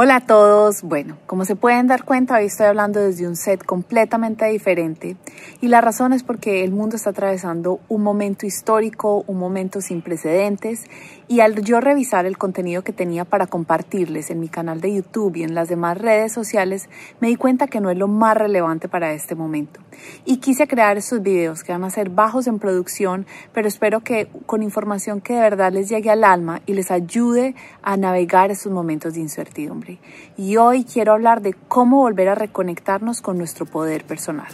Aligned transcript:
Hola 0.00 0.14
a 0.14 0.20
todos. 0.20 0.82
Bueno, 0.82 1.18
como 1.26 1.44
se 1.44 1.56
pueden 1.56 1.88
dar 1.88 2.04
cuenta, 2.04 2.36
hoy 2.36 2.44
estoy 2.44 2.66
hablando 2.66 3.00
desde 3.00 3.26
un 3.26 3.34
set 3.34 3.64
completamente 3.64 4.46
diferente 4.46 5.16
y 5.60 5.66
la 5.66 5.80
razón 5.80 6.12
es 6.12 6.22
porque 6.22 6.62
el 6.62 6.70
mundo 6.70 6.94
está 6.94 7.10
atravesando 7.10 7.80
un 7.88 8.04
momento 8.04 8.46
histórico, 8.46 9.24
un 9.26 9.40
momento 9.40 9.80
sin 9.80 10.00
precedentes 10.00 10.84
y 11.26 11.40
al 11.40 11.64
yo 11.64 11.80
revisar 11.80 12.26
el 12.26 12.38
contenido 12.38 12.82
que 12.82 12.92
tenía 12.92 13.24
para 13.24 13.48
compartirles 13.48 14.30
en 14.30 14.38
mi 14.38 14.48
canal 14.48 14.80
de 14.80 14.94
YouTube 14.94 15.34
y 15.34 15.42
en 15.42 15.56
las 15.56 15.68
demás 15.68 15.98
redes 15.98 16.32
sociales, 16.32 16.88
me 17.18 17.26
di 17.26 17.34
cuenta 17.34 17.66
que 17.66 17.80
no 17.80 17.90
es 17.90 17.98
lo 17.98 18.06
más 18.06 18.36
relevante 18.36 18.88
para 18.88 19.12
este 19.14 19.34
momento. 19.34 19.80
Y 20.24 20.38
quise 20.38 20.66
crear 20.66 20.96
estos 20.96 21.22
videos 21.22 21.62
que 21.62 21.72
van 21.72 21.84
a 21.84 21.90
ser 21.90 22.10
bajos 22.10 22.46
en 22.46 22.58
producción, 22.58 23.26
pero 23.52 23.68
espero 23.68 24.00
que 24.00 24.28
con 24.46 24.62
información 24.62 25.20
que 25.20 25.34
de 25.34 25.40
verdad 25.40 25.72
les 25.72 25.88
llegue 25.88 26.10
al 26.10 26.24
alma 26.24 26.62
y 26.66 26.74
les 26.74 26.90
ayude 26.90 27.54
a 27.82 27.96
navegar 27.96 28.50
estos 28.50 28.72
momentos 28.72 29.14
de 29.14 29.20
incertidumbre 29.20 29.98
y 30.36 30.56
hoy 30.56 30.84
quiero 30.84 31.12
hablar 31.12 31.42
de 31.42 31.54
cómo 31.68 31.98
volver 31.98 32.28
a 32.28 32.34
reconectarnos 32.34 33.20
con 33.20 33.38
nuestro 33.38 33.66
poder 33.66 34.04
personal. 34.04 34.48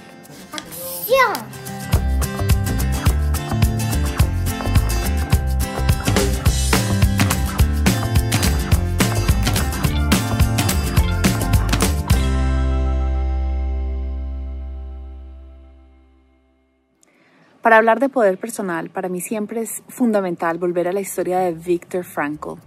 Para 17.64 17.78
hablar 17.78 17.98
de 17.98 18.10
poder 18.10 18.36
personal, 18.36 18.90
para 18.90 19.08
mí 19.08 19.22
siempre 19.22 19.62
es 19.62 19.82
fundamental 19.88 20.58
volver 20.58 20.86
a 20.86 20.92
la 20.92 21.00
historia 21.00 21.38
de 21.38 21.52
Viktor 21.52 22.04
Frankl. 22.04 22.60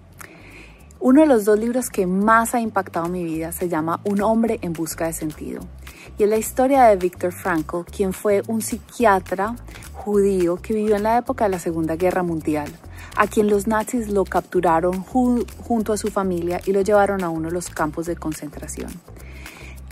Uno 0.99 1.21
de 1.21 1.27
los 1.27 1.45
dos 1.45 1.59
libros 1.59 1.91
que 1.91 2.07
más 2.07 2.55
ha 2.55 2.61
impactado 2.61 3.07
mi 3.07 3.23
vida 3.23 3.51
se 3.51 3.69
llama 3.69 3.99
Un 4.05 4.23
hombre 4.23 4.57
en 4.63 4.73
busca 4.73 5.05
de 5.05 5.13
sentido. 5.13 5.61
Y 6.17 6.23
es 6.23 6.29
la 6.29 6.37
historia 6.37 6.85
de 6.85 6.95
Viktor 6.95 7.31
Frankl, 7.31 7.83
quien 7.95 8.11
fue 8.11 8.41
un 8.47 8.63
psiquiatra 8.63 9.55
judío 9.93 10.55
que 10.55 10.73
vivió 10.73 10.95
en 10.95 11.03
la 11.03 11.19
época 11.19 11.43
de 11.43 11.51
la 11.51 11.59
Segunda 11.59 11.95
Guerra 11.95 12.23
Mundial, 12.23 12.71
a 13.17 13.27
quien 13.27 13.51
los 13.51 13.67
nazis 13.67 14.09
lo 14.09 14.25
capturaron 14.25 15.03
junto 15.03 15.93
a 15.93 15.97
su 15.97 16.07
familia 16.07 16.59
y 16.65 16.71
lo 16.71 16.81
llevaron 16.81 17.23
a 17.23 17.29
uno 17.29 17.49
de 17.49 17.53
los 17.53 17.69
campos 17.69 18.07
de 18.07 18.15
concentración. 18.15 18.89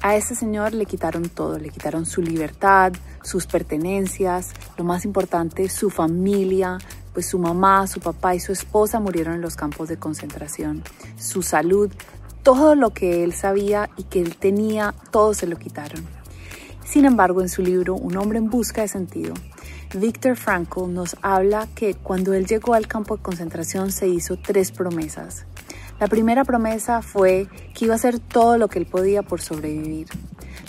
A 0.02 0.16
este 0.16 0.36
señor 0.36 0.74
le 0.74 0.86
quitaron 0.86 1.30
todo, 1.30 1.58
le 1.58 1.70
quitaron 1.70 2.06
su 2.06 2.22
libertad, 2.22 2.94
sus 3.24 3.48
pertenencias, 3.48 4.52
lo 4.78 4.84
más 4.84 5.04
importante, 5.04 5.68
su 5.70 5.90
familia, 5.90 6.78
pues 7.14 7.28
su 7.28 7.40
mamá, 7.40 7.88
su 7.88 8.00
papá 8.00 8.36
y 8.36 8.40
su 8.40 8.52
esposa 8.52 9.00
murieron 9.00 9.36
en 9.36 9.42
los 9.42 9.56
campos 9.56 9.88
de 9.88 9.98
concentración. 9.98 10.84
Su 11.18 11.42
salud, 11.42 11.90
todo 12.44 12.76
lo 12.76 12.92
que 12.92 13.24
él 13.24 13.34
sabía 13.34 13.90
y 13.98 14.04
que 14.04 14.22
él 14.22 14.36
tenía, 14.36 14.94
todo 15.12 15.34
se 15.34 15.48
lo 15.48 15.58
quitaron. 15.58 16.06
Sin 16.86 17.06
embargo, 17.06 17.42
en 17.42 17.50
su 17.50 17.64
libro 17.64 17.96
Un 17.96 18.16
hombre 18.18 18.38
en 18.38 18.50
busca 18.50 18.82
de 18.82 18.88
sentido, 18.88 19.34
Viktor 19.96 20.36
Frankl 20.36 20.94
nos 20.94 21.16
habla 21.22 21.68
que 21.74 21.96
cuando 21.96 22.34
él 22.34 22.46
llegó 22.46 22.74
al 22.74 22.88
campo 22.88 23.18
de 23.18 23.24
concentración 23.24 23.92
se 23.92 24.08
hizo 24.08 24.38
tres 24.38 24.72
promesas. 24.72 25.46
La 26.00 26.08
primera 26.08 26.44
promesa 26.44 27.02
fue 27.02 27.48
que 27.74 27.86
iba 27.86 27.94
a 27.94 27.96
hacer 27.96 28.20
todo 28.20 28.58
lo 28.58 28.68
que 28.68 28.80
él 28.80 28.86
podía 28.86 29.24
por 29.24 29.42
sobrevivir. 29.42 30.08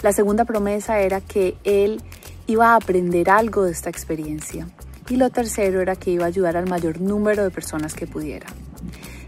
La 0.02 0.12
segunda 0.12 0.44
promesa 0.44 1.00
era 1.00 1.20
que 1.20 1.56
él 1.64 2.00
iba 2.46 2.72
a 2.72 2.77
aprender 2.77 3.28
algo 3.28 3.64
de 3.64 3.72
esta 3.72 3.91
experiencia 3.91 4.68
y 5.08 5.16
lo 5.16 5.30
tercero 5.30 5.80
era 5.80 5.96
que 5.96 6.12
iba 6.12 6.24
a 6.24 6.28
ayudar 6.28 6.56
al 6.56 6.68
mayor 6.68 7.00
número 7.00 7.42
de 7.42 7.50
personas 7.50 7.94
que 7.94 8.06
pudiera. 8.06 8.46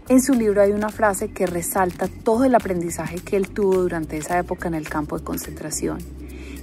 En 0.07 0.21
su 0.21 0.33
libro 0.33 0.61
hay 0.61 0.71
una 0.71 0.89
frase 0.89 1.31
que 1.31 1.45
resalta 1.45 2.07
todo 2.07 2.45
el 2.45 2.55
aprendizaje 2.55 3.17
que 3.19 3.35
él 3.35 3.49
tuvo 3.49 3.81
durante 3.81 4.17
esa 4.17 4.39
época 4.39 4.67
en 4.67 4.75
el 4.75 4.87
campo 4.87 5.17
de 5.17 5.23
concentración. 5.23 5.99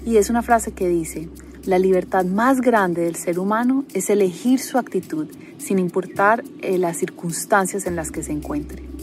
Y 0.05 0.17
es 0.17 0.31
una 0.31 0.43
frase 0.43 0.73
que 0.73 0.89
dice, 0.89 1.29
la 1.65 1.79
libertad 1.79 2.25
más 2.25 2.61
grande 2.61 3.03
del 3.03 3.17
ser 3.17 3.39
humano 3.39 3.85
es 3.93 4.09
elegir 4.11 4.61
su 4.61 4.79
actitud 4.79 5.29
sin 5.59 5.79
importar 5.79 6.43
eh, 6.63 6.79
las 6.79 6.97
circunstancias 6.97 7.87
en 7.87 7.97
las 7.97 8.11
que 8.11 8.23
se 8.23 8.33
encuentre. 8.33 8.96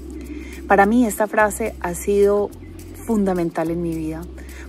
Para 0.67 0.85
mí 0.85 1.05
esta 1.05 1.27
frase 1.27 1.75
ha 1.81 1.93
sido 1.93 2.49
fundamental 3.05 3.69
en 3.69 3.81
mi 3.81 3.95
vida, 3.95 4.21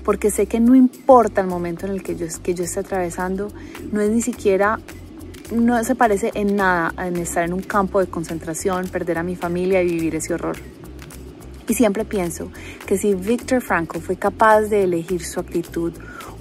porque 0.05 0.31
sé 0.31 0.47
que 0.47 0.61
no 0.61 0.75
importa 0.75 1.41
el 1.41 1.47
momento 1.47 1.87
en 1.87 1.93
el 1.93 2.03
que 2.03 2.17
yo, 2.17 2.27
que 2.43 2.53
esté 2.53 2.81
atravesando, 2.81 3.49
no 3.93 4.01
es 4.01 4.11
ni 4.11 4.21
siquiera 4.21 4.81
no 5.53 5.83
se 5.85 5.95
parece 5.95 6.31
en 6.35 6.57
nada 6.57 6.93
en 7.05 7.17
estar 7.17 7.45
en 7.45 7.53
un 7.53 7.61
campo 7.61 8.01
de 8.01 8.07
concentración, 8.07 8.89
perder 8.89 9.19
a 9.19 9.23
mi 9.23 9.37
familia 9.37 9.83
y 9.83 9.89
vivir 9.89 10.15
ese 10.17 10.35
horror. 10.35 10.57
Y 11.69 11.75
siempre 11.75 12.05
pienso 12.05 12.51
que 12.87 12.99
si 12.99 13.15
Viktor 13.15 13.63
Frankl 13.63 13.99
fue 13.99 14.17
capaz 14.17 14.63
de 14.63 14.85
elegir 14.85 15.25
su 15.25 15.41
actitud, 15.41 15.93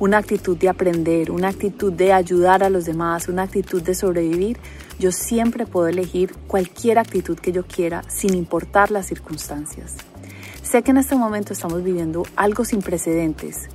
una 0.04 0.18
actitud 0.18 0.58
de 0.58 0.68
aprender, 0.68 1.32
una 1.32 1.48
actitud 1.48 1.94
de 1.94 2.12
ayudar 2.12 2.62
a 2.62 2.70
los 2.70 2.84
demás, 2.84 3.30
una 3.30 3.44
actitud 3.44 3.82
de 3.82 3.96
sobrevivir, 3.96 4.58
yo 5.00 5.14
siempre 5.14 5.66
puedo 5.66 5.88
elegir 5.88 6.36
cualquier 6.46 7.00
actitud 7.00 7.40
que 7.40 7.54
yo 7.54 7.66
quiera 7.66 8.04
sin 8.10 8.34
importar 8.34 8.92
las 8.92 9.06
circunstancias. 9.06 9.96
Sé 10.62 10.84
que 10.84 10.92
en 10.92 10.98
este 10.98 11.16
momento 11.16 11.54
estamos 11.54 11.82
viviendo 11.86 12.24
algo 12.36 12.66
sin 12.66 12.82
precedentes, 12.82 13.70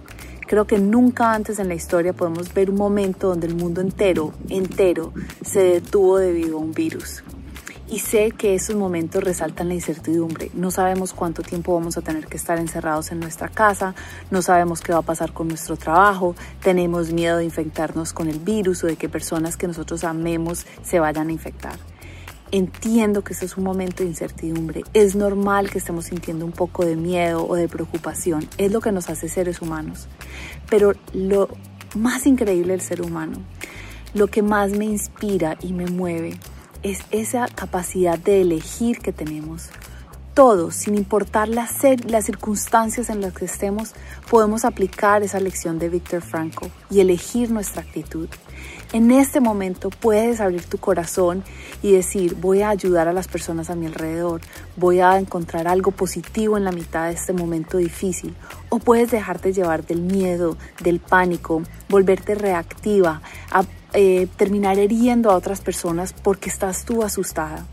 Creo 0.48 0.66
que 0.66 0.78
nunca 0.78 1.34
antes 1.34 1.58
en 1.58 1.68
la 1.68 1.74
historia 1.74 2.14
podemos 2.14 2.54
ver 2.54 2.70
un 2.70 2.76
momento 2.76 3.28
donde 3.28 3.46
el 3.46 3.54
mundo 3.54 3.82
entero, 3.82 4.32
entero, 4.48 5.12
se 5.44 5.60
detuvo 5.62 6.16
debido 6.16 6.56
a 6.56 6.60
un 6.60 6.72
virus. 6.72 7.22
Y 7.90 8.00
sé 8.00 8.32
que 8.32 8.54
esos 8.54 8.76
momentos 8.76 9.24
resaltan 9.24 9.68
la 9.68 9.74
incertidumbre. 9.74 10.50
No 10.52 10.70
sabemos 10.70 11.14
cuánto 11.14 11.42
tiempo 11.42 11.72
vamos 11.72 11.96
a 11.96 12.02
tener 12.02 12.26
que 12.26 12.36
estar 12.36 12.58
encerrados 12.58 13.12
en 13.12 13.20
nuestra 13.20 13.48
casa, 13.48 13.94
no 14.30 14.42
sabemos 14.42 14.82
qué 14.82 14.92
va 14.92 14.98
a 14.98 15.02
pasar 15.02 15.32
con 15.32 15.48
nuestro 15.48 15.76
trabajo, 15.76 16.36
tenemos 16.62 17.12
miedo 17.12 17.38
de 17.38 17.44
infectarnos 17.44 18.12
con 18.12 18.28
el 18.28 18.40
virus 18.40 18.84
o 18.84 18.88
de 18.88 18.96
que 18.96 19.08
personas 19.08 19.56
que 19.56 19.66
nosotros 19.66 20.04
amemos 20.04 20.66
se 20.82 21.00
vayan 21.00 21.28
a 21.28 21.32
infectar. 21.32 21.78
Entiendo 22.50 23.24
que 23.24 23.32
este 23.32 23.46
es 23.46 23.56
un 23.56 23.64
momento 23.64 24.02
de 24.02 24.10
incertidumbre. 24.10 24.82
Es 24.92 25.14
normal 25.14 25.70
que 25.70 25.78
estemos 25.78 26.06
sintiendo 26.06 26.44
un 26.44 26.52
poco 26.52 26.84
de 26.84 26.96
miedo 26.96 27.46
o 27.46 27.54
de 27.56 27.68
preocupación. 27.68 28.48
Es 28.56 28.72
lo 28.72 28.80
que 28.80 28.92
nos 28.92 29.10
hace 29.10 29.28
seres 29.28 29.60
humanos. 29.60 30.08
Pero 30.70 30.92
lo 31.12 31.48
más 31.94 32.26
increíble 32.26 32.72
del 32.72 32.80
ser 32.80 33.02
humano, 33.02 33.38
lo 34.14 34.28
que 34.28 34.42
más 34.42 34.72
me 34.72 34.86
inspira 34.86 35.58
y 35.60 35.74
me 35.74 35.86
mueve, 35.86 36.38
es 36.82 37.00
esa 37.10 37.46
capacidad 37.48 38.18
de 38.18 38.40
elegir 38.40 38.98
que 38.98 39.12
tenemos. 39.12 39.70
Todos, 40.34 40.76
sin 40.76 40.94
importar 40.94 41.48
las, 41.48 41.72
las 42.06 42.24
circunstancias 42.24 43.10
en 43.10 43.20
las 43.20 43.32
que 43.32 43.46
estemos, 43.46 43.94
podemos 44.30 44.64
aplicar 44.64 45.24
esa 45.24 45.40
lección 45.40 45.80
de 45.80 45.88
Viktor 45.88 46.22
Frankl 46.22 46.66
y 46.90 47.00
elegir 47.00 47.50
nuestra 47.50 47.82
actitud. 47.82 48.28
En 48.92 49.10
este 49.10 49.40
momento 49.40 49.90
puedes 49.90 50.40
abrir 50.40 50.64
tu 50.64 50.78
corazón 50.78 51.42
y 51.82 51.92
decir, 51.92 52.36
voy 52.36 52.62
a 52.62 52.70
ayudar 52.70 53.08
a 53.08 53.12
las 53.12 53.26
personas 53.28 53.68
a 53.68 53.74
mi 53.74 53.86
alrededor, 53.86 54.40
voy 54.76 55.00
a 55.00 55.18
encontrar 55.18 55.66
algo 55.66 55.90
positivo 55.90 56.56
en 56.56 56.64
la 56.64 56.72
mitad 56.72 57.08
de 57.08 57.14
este 57.14 57.32
momento 57.32 57.76
difícil. 57.78 58.34
O 58.68 58.78
puedes 58.78 59.10
dejarte 59.10 59.52
llevar 59.52 59.84
del 59.84 60.02
miedo, 60.02 60.56
del 60.82 61.00
pánico, 61.00 61.62
volverte 61.88 62.34
reactiva, 62.34 63.22
a 63.50 63.64
eh, 63.92 64.28
terminar 64.36 64.78
heriendo 64.78 65.30
a 65.30 65.36
otras 65.36 65.60
personas 65.60 66.12
porque 66.12 66.50
estás 66.50 66.84
tú 66.84 67.02
asustada. 67.02 67.66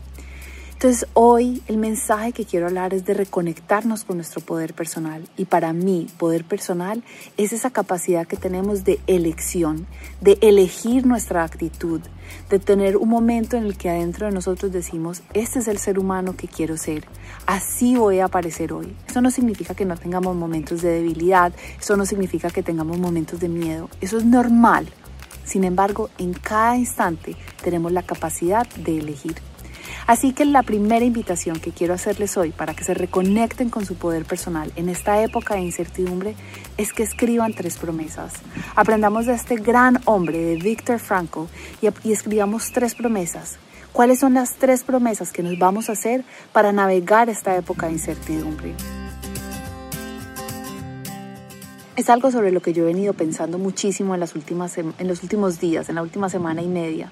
Entonces 0.76 1.08
hoy 1.14 1.62
el 1.68 1.78
mensaje 1.78 2.32
que 2.32 2.44
quiero 2.44 2.66
hablar 2.66 2.92
es 2.92 3.06
de 3.06 3.14
reconectarnos 3.14 4.04
con 4.04 4.16
nuestro 4.18 4.42
poder 4.42 4.74
personal. 4.74 5.26
Y 5.38 5.46
para 5.46 5.72
mí, 5.72 6.06
poder 6.18 6.44
personal 6.44 7.02
es 7.38 7.54
esa 7.54 7.70
capacidad 7.70 8.26
que 8.26 8.36
tenemos 8.36 8.84
de 8.84 9.00
elección, 9.06 9.86
de 10.20 10.36
elegir 10.42 11.06
nuestra 11.06 11.44
actitud, 11.44 12.02
de 12.50 12.58
tener 12.58 12.98
un 12.98 13.08
momento 13.08 13.56
en 13.56 13.64
el 13.64 13.78
que 13.78 13.88
adentro 13.88 14.26
de 14.26 14.32
nosotros 14.32 14.70
decimos, 14.70 15.22
este 15.32 15.60
es 15.60 15.68
el 15.68 15.78
ser 15.78 15.98
humano 15.98 16.36
que 16.36 16.46
quiero 16.46 16.76
ser, 16.76 17.06
así 17.46 17.96
voy 17.96 18.18
a 18.18 18.26
aparecer 18.26 18.74
hoy. 18.74 18.94
Eso 19.08 19.22
no 19.22 19.30
significa 19.30 19.74
que 19.74 19.86
no 19.86 19.96
tengamos 19.96 20.36
momentos 20.36 20.82
de 20.82 20.90
debilidad, 20.90 21.54
eso 21.80 21.96
no 21.96 22.04
significa 22.04 22.50
que 22.50 22.62
tengamos 22.62 22.98
momentos 22.98 23.40
de 23.40 23.48
miedo, 23.48 23.88
eso 24.02 24.18
es 24.18 24.26
normal. 24.26 24.88
Sin 25.46 25.64
embargo, 25.64 26.10
en 26.18 26.34
cada 26.34 26.76
instante 26.76 27.36
tenemos 27.62 27.92
la 27.92 28.02
capacidad 28.02 28.66
de 28.66 28.98
elegir. 28.98 29.36
Así 30.06 30.32
que 30.32 30.44
la 30.44 30.62
primera 30.62 31.04
invitación 31.04 31.58
que 31.58 31.72
quiero 31.72 31.94
hacerles 31.94 32.36
hoy 32.36 32.50
para 32.50 32.74
que 32.74 32.84
se 32.84 32.94
reconecten 32.94 33.70
con 33.70 33.86
su 33.86 33.94
poder 33.94 34.24
personal 34.24 34.72
en 34.76 34.88
esta 34.88 35.22
época 35.22 35.54
de 35.54 35.62
incertidumbre 35.62 36.36
es 36.76 36.92
que 36.92 37.02
escriban 37.02 37.54
tres 37.54 37.78
promesas. 37.78 38.34
Aprendamos 38.74 39.26
de 39.26 39.34
este 39.34 39.56
gran 39.56 40.00
hombre, 40.04 40.38
de 40.38 40.56
Viktor 40.56 40.98
Frankl, 40.98 41.46
y, 41.80 41.88
y 42.08 42.12
escribamos 42.12 42.72
tres 42.72 42.94
promesas. 42.94 43.58
¿Cuáles 43.92 44.18
son 44.20 44.34
las 44.34 44.54
tres 44.54 44.84
promesas 44.84 45.32
que 45.32 45.42
nos 45.42 45.58
vamos 45.58 45.88
a 45.88 45.92
hacer 45.92 46.24
para 46.52 46.70
navegar 46.72 47.28
esta 47.30 47.56
época 47.56 47.86
de 47.86 47.92
incertidumbre? 47.92 48.74
Es 51.96 52.10
algo 52.10 52.30
sobre 52.30 52.52
lo 52.52 52.60
que 52.60 52.74
yo 52.74 52.82
he 52.82 52.86
venido 52.92 53.14
pensando 53.14 53.56
muchísimo 53.56 54.14
en, 54.14 54.20
los 54.20 54.34
últimos 54.34 55.60
días, 55.60 55.88
en 55.88 55.94
la 55.94 56.02
última 56.02 56.28
semana 56.28 56.60
y 56.60 56.68
media, 56.68 57.10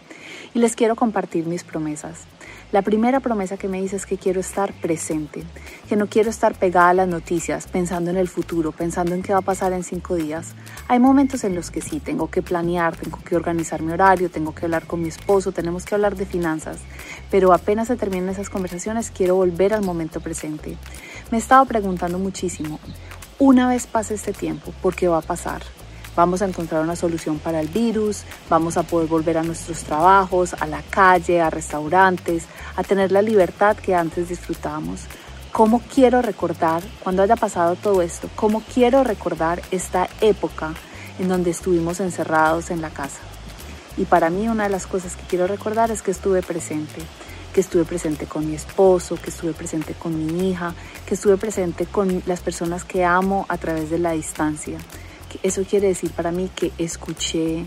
y 0.52 0.58
les 0.58 0.76
quiero 0.76 0.94
compartir 0.94 1.46
mis 1.46 1.64
promesas. 1.64 2.24
La 2.70 2.82
primera 2.82 3.20
promesa 3.20 3.56
que 3.56 3.66
me 3.66 3.80
hice 3.80 3.96
es 3.96 4.04
que 4.04 4.18
quiero 4.18 4.40
estar 4.40 4.74
presente, 4.74 5.42
que 5.88 5.96
no 5.96 6.06
quiero 6.08 6.28
estar 6.28 6.54
pegada 6.54 6.90
a 6.90 6.94
las 6.94 7.08
noticias, 7.08 7.66
pensando 7.66 8.10
en 8.10 8.18
el 8.18 8.28
futuro, 8.28 8.72
pensando 8.72 9.14
en 9.14 9.22
qué 9.22 9.32
va 9.32 9.38
a 9.38 9.42
pasar 9.42 9.72
en 9.72 9.84
cinco 9.84 10.16
días. 10.16 10.54
Hay 10.86 10.98
momentos 10.98 11.44
en 11.44 11.54
los 11.54 11.70
que 11.70 11.80
sí, 11.80 11.98
tengo 11.98 12.28
que 12.28 12.42
planear, 12.42 12.94
tengo 12.94 13.20
que 13.24 13.36
organizar 13.36 13.80
mi 13.80 13.90
horario, 13.90 14.30
tengo 14.30 14.54
que 14.54 14.66
hablar 14.66 14.86
con 14.86 15.00
mi 15.00 15.08
esposo, 15.08 15.52
tenemos 15.52 15.86
que 15.86 15.94
hablar 15.94 16.14
de 16.14 16.26
finanzas, 16.26 16.76
pero 17.30 17.54
apenas 17.54 17.88
se 17.88 17.96
terminen 17.96 18.28
esas 18.28 18.50
conversaciones 18.50 19.10
quiero 19.10 19.36
volver 19.36 19.72
al 19.72 19.80
momento 19.80 20.20
presente. 20.20 20.76
Me 21.30 21.38
he 21.38 21.40
estado 21.40 21.64
preguntando 21.64 22.18
muchísimo, 22.18 22.78
una 23.38 23.68
vez 23.68 23.86
pase 23.86 24.14
este 24.14 24.32
tiempo, 24.32 24.72
¿por 24.82 24.94
qué 24.94 25.08
va 25.08 25.18
a 25.18 25.22
pasar? 25.22 25.62
vamos 26.16 26.42
a 26.42 26.46
encontrar 26.46 26.82
una 26.82 26.96
solución 26.96 27.38
para 27.38 27.60
el 27.60 27.68
virus, 27.68 28.22
vamos 28.48 28.76
a 28.76 28.82
poder 28.82 29.08
volver 29.08 29.38
a 29.38 29.42
nuestros 29.42 29.82
trabajos, 29.82 30.54
a 30.54 30.66
la 30.66 30.82
calle, 30.82 31.40
a 31.40 31.50
restaurantes, 31.50 32.44
a 32.76 32.82
tener 32.82 33.12
la 33.12 33.22
libertad 33.22 33.76
que 33.76 33.94
antes 33.94 34.28
disfrutábamos. 34.28 35.02
¿Cómo 35.52 35.82
quiero 35.92 36.20
recordar, 36.20 36.82
cuando 37.02 37.22
haya 37.22 37.36
pasado 37.36 37.76
todo 37.76 38.02
esto, 38.02 38.28
cómo 38.34 38.62
quiero 38.72 39.04
recordar 39.04 39.62
esta 39.70 40.08
época 40.20 40.74
en 41.18 41.28
donde 41.28 41.50
estuvimos 41.50 42.00
encerrados 42.00 42.70
en 42.70 42.80
la 42.80 42.90
casa? 42.90 43.20
Y 43.96 44.04
para 44.04 44.30
mí 44.30 44.48
una 44.48 44.64
de 44.64 44.70
las 44.70 44.88
cosas 44.88 45.14
que 45.14 45.22
quiero 45.28 45.46
recordar 45.46 45.92
es 45.92 46.02
que 46.02 46.10
estuve 46.10 46.42
presente, 46.42 47.00
que 47.54 47.60
estuve 47.60 47.84
presente 47.84 48.26
con 48.26 48.46
mi 48.46 48.54
esposo, 48.54 49.16
que 49.16 49.30
estuve 49.30 49.54
presente 49.54 49.94
con 49.94 50.26
mi 50.26 50.50
hija, 50.50 50.74
que 51.06 51.14
estuve 51.14 51.38
presente 51.38 51.86
con 51.86 52.22
las 52.26 52.40
personas 52.40 52.84
que 52.84 53.04
amo 53.04 53.46
a 53.48 53.56
través 53.56 53.88
de 53.88 53.98
la 53.98 54.12
distancia 54.12 54.76
eso 55.42 55.64
quiere 55.68 55.88
decir 55.88 56.10
para 56.10 56.30
mí 56.30 56.50
que 56.54 56.72
escuché, 56.78 57.66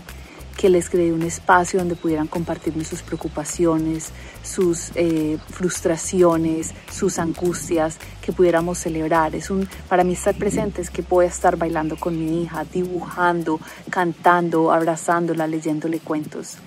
que 0.56 0.68
les 0.68 0.90
creé 0.90 1.12
un 1.12 1.22
espacio 1.22 1.78
donde 1.78 1.94
pudieran 1.94 2.26
compartirme 2.26 2.84
sus 2.84 3.02
preocupaciones, 3.02 4.10
sus 4.42 4.90
eh, 4.96 5.38
frustraciones, 5.50 6.74
sus 6.90 7.20
angustias, 7.20 7.98
que 8.20 8.32
pudiéramos 8.32 8.78
celebrar. 8.78 9.36
Es 9.36 9.50
un, 9.50 9.68
para 9.88 10.02
mí 10.02 10.14
estar 10.14 10.34
presente 10.34 10.82
es 10.82 10.90
que 10.90 11.02
voy 11.02 11.26
a 11.26 11.28
estar 11.28 11.56
bailando 11.56 11.96
con 11.96 12.18
mi 12.18 12.42
hija, 12.42 12.64
dibujando, 12.64 13.60
cantando, 13.88 14.72
abrazándola, 14.72 15.46
leyéndole 15.46 16.00
cuentos. 16.00 16.58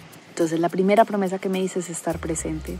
Entonces 0.42 0.60
la 0.60 0.70
primera 0.70 1.06
promesa 1.06 1.38
que 1.38 1.50
me 1.50 1.62
hice 1.62 1.82
es 1.82 1.92
estar 1.92 2.18
presente. 2.18 2.80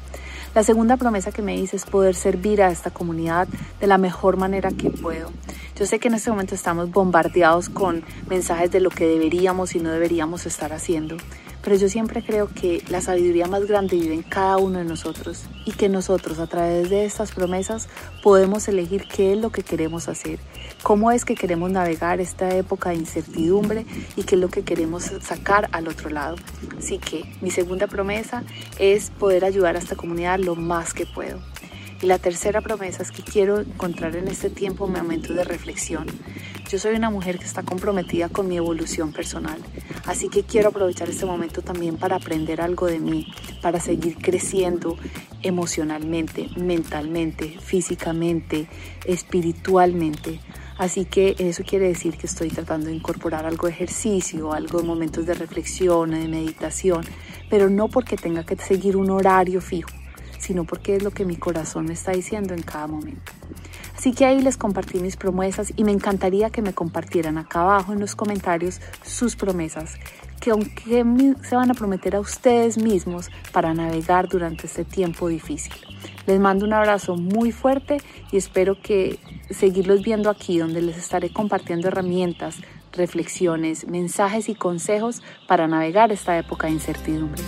La 0.56 0.64
segunda 0.64 0.98
promesa 0.98 1.32
que 1.32 1.44
me 1.44 1.56
hice 1.56 1.76
es 1.76 1.86
poder 1.86 2.16
servir 2.16 2.64
a 2.64 2.72
esta 2.72 2.90
comunidad 2.90 3.48
de 3.80 3.86
la 3.86 4.00
mejor 4.00 4.36
manera 4.36 4.72
que 4.72 4.90
puedo. 4.90 5.30
Yo 5.76 5.86
sé 5.86 6.00
que 6.00 6.08
en 6.08 6.16
este 6.16 6.32
momento 6.32 6.56
estamos 6.56 6.90
bombardeados 6.90 7.70
con 7.70 8.04
mensajes 8.28 8.72
de 8.72 8.80
lo 8.80 8.90
que 8.90 9.06
deberíamos 9.06 9.76
y 9.76 9.80
no 9.80 9.92
deberíamos 9.92 10.48
estar 10.48 10.74
haciendo, 10.74 11.18
pero 11.64 11.76
yo 11.76 11.90
siempre 11.90 12.24
creo 12.24 12.48
que 12.48 12.84
la 12.90 13.02
sabiduría 13.02 13.48
más 13.48 13.66
grande 13.66 13.96
vive 13.96 14.14
en 14.14 14.24
cada 14.24 14.58
uno 14.58 14.80
de 14.80 14.86
nosotros 14.86 15.44
y 15.66 15.72
que 15.72 15.90
nosotros 15.90 16.40
a 16.40 16.48
través 16.48 16.90
de 16.90 17.06
estas 17.06 17.32
promesas 17.32 17.88
podemos 18.24 18.68
elegir 18.68 19.08
qué 19.08 19.34
es 19.34 19.40
lo 19.40 19.52
que 19.52 19.64
queremos 19.64 20.08
hacer, 20.10 20.40
cómo 20.84 21.12
es 21.12 21.26
que 21.26 21.36
queremos 21.36 21.72
navegar 21.72 22.20
esta 22.20 22.56
época 22.56 22.90
de 22.90 22.96
incertidumbre 22.96 23.86
y 24.16 24.24
qué 24.24 24.36
es 24.36 24.42
lo 24.42 24.50
que 24.50 24.64
queremos 24.64 25.12
sacar 25.22 25.70
al 25.72 25.88
otro 25.88 26.10
lado. 26.10 26.36
Así 26.78 26.98
que 26.98 27.26
mi 27.42 27.52
segunda 27.52 27.88
promesa 27.88 28.44
es 28.80 29.12
poder 29.12 29.46
ayudar 29.46 29.76
a 29.76 29.80
esta 29.80 29.96
comunidad 29.96 30.40
lo 30.40 30.56
más 30.56 30.94
que 30.94 31.06
puedo. 31.06 31.40
Y 32.02 32.08
la 32.08 32.18
tercera 32.18 32.62
promesa 32.62 33.04
es 33.04 33.12
que 33.12 33.22
quiero 33.22 33.60
encontrar 33.62 34.16
en 34.16 34.28
este 34.28 34.50
tiempo 34.50 34.88
momentos 34.88 35.36
de 35.36 35.44
reflexión. 35.44 36.08
Yo 36.68 36.80
soy 36.80 36.96
una 36.96 37.12
mujer 37.12 37.38
que 37.38 37.46
está 37.46 37.62
comprometida 37.62 38.30
con 38.30 38.48
mi 38.48 38.58
evolución 38.58 39.12
personal, 39.12 39.60
así 40.06 40.30
que 40.30 40.44
quiero 40.44 40.70
aprovechar 40.70 41.10
este 41.10 41.26
momento 41.26 41.62
también 41.62 41.98
para 41.98 42.16
aprender 42.16 42.62
algo 42.62 42.88
de 42.88 43.00
mí, 43.00 43.28
para 43.62 43.80
seguir 43.80 44.18
creciendo 44.18 44.98
emocionalmente, 45.42 46.50
mentalmente, 46.58 47.58
físicamente, 47.60 48.68
espiritualmente. 49.06 50.40
Así 50.78 51.06
que 51.06 51.36
eso 51.38 51.64
quiere 51.64 51.88
decir 51.88 52.18
que 52.18 52.28
estoy 52.28 52.50
tratando 52.50 52.88
de 52.88 52.96
incorporar 52.96 53.46
algo 53.46 53.68
de 53.68 53.74
ejercicio, 53.74 54.54
algo 54.54 54.80
de 54.80 54.88
momentos 54.88 55.26
de 55.26 55.36
reflexión, 55.36 56.12
de 56.12 56.28
meditación, 56.28 57.04
pero 57.50 57.70
no 57.70 57.88
porque 57.88 58.18
tenga 58.18 58.44
que 58.44 58.56
seguir 58.56 58.98
un 58.98 59.12
horario 59.12 59.62
fijo 59.62 59.90
sino 60.42 60.66
porque 60.66 60.96
es 60.96 61.04
lo 61.04 61.12
que 61.12 61.24
mi 61.24 61.36
corazón 61.36 61.86
me 61.86 61.94
está 61.94 62.12
diciendo 62.12 62.54
en 62.54 62.64
cada 62.64 62.88
momento. 62.88 63.32
Así 64.02 64.14
que 64.14 64.26
ahí 64.26 64.42
les 64.42 64.58
compartí 64.58 64.98
mis 64.98 65.16
promesas 65.16 65.74
y 65.76 65.84
me 65.84 65.92
encantaría 65.92 66.50
que 66.50 66.64
me 66.64 66.74
compartieran 66.74 67.38
acá 67.38 67.62
abajo 67.62 67.94
en 67.94 68.00
los 68.00 68.16
comentarios 68.16 68.82
sus 69.04 69.36
promesas, 69.36 69.94
que 70.40 70.50
aunque 70.50 71.06
se 71.44 71.56
van 71.56 71.70
a 71.70 71.76
prometer 71.76 72.16
a 72.16 72.20
ustedes 72.20 72.80
mismos 72.80 73.30
para 73.52 73.76
navegar 73.76 74.28
durante 74.28 74.66
este 74.66 74.86
tiempo 74.86 75.28
difícil. 75.28 75.76
Les 76.26 76.40
mando 76.40 76.66
un 76.66 76.74
abrazo 76.74 77.16
muy 77.16 77.52
fuerte 77.52 78.02
y 78.32 78.38
espero 78.38 78.82
que 78.82 79.20
seguirlos 79.52 80.02
viendo 80.02 80.32
aquí 80.32 80.58
donde 80.58 80.82
les 80.82 80.98
estaré 80.98 81.32
compartiendo 81.32 81.88
herramientas, 81.88 82.56
reflexiones, 82.94 83.88
mensajes 83.88 84.50
y 84.50 84.56
consejos 84.56 85.22
para 85.48 85.68
navegar 85.68 86.12
esta 86.12 86.36
época 86.40 86.66
de 86.66 86.74
incertidumbre. 86.74 87.44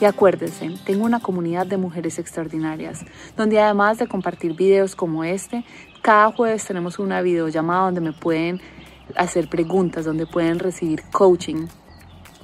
Y 0.00 0.04
acuérdense, 0.04 0.70
tengo 0.84 1.04
una 1.04 1.18
comunidad 1.18 1.66
de 1.66 1.76
mujeres 1.76 2.20
extraordinarias, 2.20 3.04
donde 3.36 3.60
además 3.60 3.98
de 3.98 4.06
compartir 4.06 4.54
videos 4.54 4.94
como 4.94 5.24
este, 5.24 5.64
cada 6.02 6.30
jueves 6.30 6.64
tenemos 6.64 7.00
una 7.00 7.20
videollamada 7.20 7.86
donde 7.86 8.00
me 8.00 8.12
pueden 8.12 8.60
hacer 9.16 9.48
preguntas, 9.48 10.04
donde 10.04 10.24
pueden 10.26 10.60
recibir 10.60 11.02
coaching, 11.10 11.66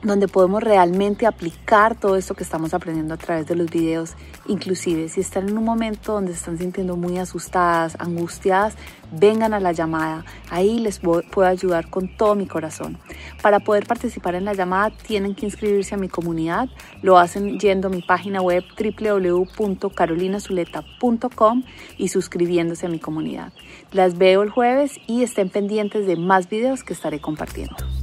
donde 0.04 0.28
podemos 0.28 0.62
realmente 0.62 1.26
aplicar 1.26 1.98
todo 1.98 2.14
esto 2.16 2.34
que 2.34 2.44
estamos 2.44 2.74
aprendiendo 2.74 3.14
a 3.14 3.16
través 3.16 3.46
de 3.46 3.56
los 3.56 3.70
videos. 3.70 4.12
Inclusive 4.46 5.08
si 5.08 5.20
están 5.20 5.48
en 5.48 5.56
un 5.56 5.64
momento 5.64 6.12
donde 6.12 6.32
se 6.32 6.38
están 6.38 6.58
sintiendo 6.58 6.96
muy 6.96 7.16
asustadas, 7.18 7.96
angustiadas, 7.98 8.74
vengan 9.10 9.54
a 9.54 9.60
la 9.60 9.72
llamada. 9.72 10.26
Ahí 10.50 10.78
les 10.78 10.98
puedo 10.98 11.46
ayudar 11.46 11.88
con 11.88 12.14
todo 12.16 12.34
mi 12.34 12.46
corazón. 12.46 12.98
Para 13.42 13.60
poder 13.60 13.86
participar 13.86 14.34
en 14.34 14.44
la 14.44 14.52
llamada 14.52 14.90
tienen 14.90 15.34
que 15.34 15.46
inscribirse 15.46 15.94
a 15.94 15.98
mi 15.98 16.08
comunidad. 16.08 16.68
Lo 17.00 17.16
hacen 17.18 17.58
yendo 17.58 17.88
a 17.88 17.90
mi 17.90 18.02
página 18.02 18.42
web 18.42 18.64
www.carolinazuleta.com 18.78 21.62
y 21.96 22.08
suscribiéndose 22.08 22.84
a 22.86 22.90
mi 22.90 22.98
comunidad. 22.98 23.54
Las 23.92 24.18
veo 24.18 24.42
el 24.42 24.50
jueves 24.50 25.00
y 25.06 25.22
estén 25.22 25.48
pendientes 25.48 26.06
de 26.06 26.16
más 26.16 26.50
videos 26.50 26.84
que 26.84 26.92
estaré 26.92 27.18
compartiendo. 27.20 27.93